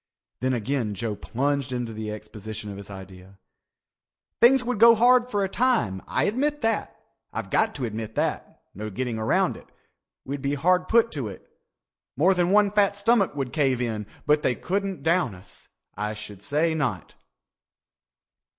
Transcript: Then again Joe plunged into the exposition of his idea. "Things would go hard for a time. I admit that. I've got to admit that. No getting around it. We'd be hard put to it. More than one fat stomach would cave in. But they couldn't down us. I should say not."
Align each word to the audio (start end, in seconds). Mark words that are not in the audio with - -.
Then 0.39 0.53
again 0.55 0.95
Joe 0.95 1.15
plunged 1.15 1.71
into 1.71 1.93
the 1.93 2.11
exposition 2.11 2.71
of 2.71 2.77
his 2.77 2.89
idea. 2.89 3.37
"Things 4.41 4.63
would 4.63 4.79
go 4.79 4.95
hard 4.95 5.29
for 5.29 5.43
a 5.43 5.47
time. 5.47 6.01
I 6.07 6.23
admit 6.23 6.61
that. 6.63 6.99
I've 7.31 7.51
got 7.51 7.75
to 7.75 7.85
admit 7.85 8.15
that. 8.15 8.63
No 8.73 8.89
getting 8.89 9.19
around 9.19 9.57
it. 9.57 9.67
We'd 10.25 10.41
be 10.41 10.55
hard 10.55 10.87
put 10.87 11.11
to 11.11 11.27
it. 11.27 11.47
More 12.17 12.33
than 12.33 12.49
one 12.49 12.71
fat 12.71 12.97
stomach 12.97 13.35
would 13.35 13.53
cave 13.53 13.79
in. 13.79 14.07
But 14.25 14.41
they 14.41 14.55
couldn't 14.55 15.03
down 15.03 15.35
us. 15.35 15.67
I 15.95 16.15
should 16.15 16.41
say 16.41 16.73
not." 16.73 17.13